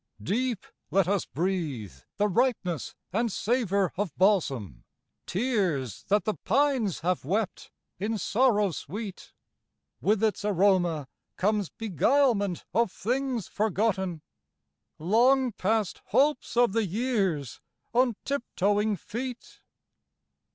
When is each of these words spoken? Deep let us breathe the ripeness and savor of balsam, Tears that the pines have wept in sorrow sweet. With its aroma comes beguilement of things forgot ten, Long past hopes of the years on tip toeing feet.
Deep 0.23 0.65
let 0.89 1.07
us 1.07 1.25
breathe 1.27 1.93
the 2.17 2.27
ripeness 2.27 2.95
and 3.13 3.31
savor 3.31 3.91
of 3.95 4.17
balsam, 4.17 4.83
Tears 5.27 6.05
that 6.07 6.23
the 6.23 6.33
pines 6.43 7.01
have 7.01 7.23
wept 7.23 7.69
in 7.99 8.17
sorrow 8.17 8.71
sweet. 8.71 9.31
With 10.01 10.23
its 10.23 10.43
aroma 10.43 11.07
comes 11.37 11.69
beguilement 11.69 12.65
of 12.73 12.91
things 12.91 13.47
forgot 13.47 13.93
ten, 13.97 14.21
Long 14.97 15.51
past 15.51 16.01
hopes 16.05 16.57
of 16.57 16.73
the 16.73 16.87
years 16.87 17.61
on 17.93 18.15
tip 18.25 18.41
toeing 18.57 18.95
feet. 18.97 19.59